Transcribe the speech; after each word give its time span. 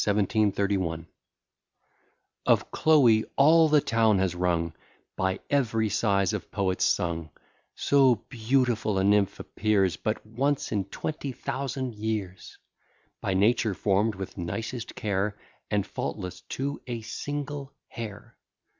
E. 0.01 0.03
B_.] 0.03 0.07
STREPHON 0.17 0.47
AND 0.47 0.53
CHLOE 0.55 0.87
1731 0.87 1.07
Of 2.47 2.71
Chloe 2.71 3.25
all 3.35 3.69
the 3.69 3.81
town 3.81 4.17
has 4.17 4.33
rung, 4.33 4.73
By 5.15 5.39
ev'ry 5.51 5.89
size 5.89 6.33
of 6.33 6.49
poets 6.49 6.85
sung: 6.85 7.29
So 7.75 8.15
beautiful 8.27 8.97
a 8.97 9.03
nymph 9.03 9.39
appears 9.39 9.97
But 9.97 10.25
once 10.25 10.71
in 10.71 10.85
twenty 10.85 11.31
thousand 11.31 11.93
years; 11.93 12.57
By 13.21 13.35
Nature 13.35 13.75
form'd 13.75 14.15
with 14.15 14.39
nicest 14.39 14.95
care, 14.95 15.37
And 15.69 15.85
faultless 15.85 16.41
to 16.57 16.81
a 16.87 17.01
single 17.01 17.71
hair. 17.87 18.35